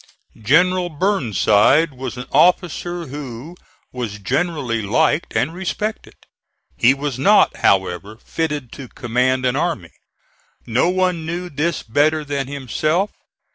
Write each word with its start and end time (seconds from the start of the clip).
General 0.41 0.89
Burnside 0.89 1.91
was 1.93 2.17
an 2.17 2.25
officer 2.31 3.05
who 3.05 3.55
was 3.91 4.17
generally 4.17 4.81
liked 4.81 5.35
and 5.35 5.53
respected. 5.53 6.15
He 6.75 6.95
was 6.95 7.19
not, 7.19 7.57
however, 7.57 8.17
fitted 8.17 8.71
to 8.71 8.87
command 8.87 9.45
an 9.45 9.55
army. 9.55 9.93
No 10.65 10.89
one 10.89 11.23
knew 11.27 11.51
this 11.51 11.83
better 11.83 12.25
than 12.25 12.47
himself. 12.47 13.11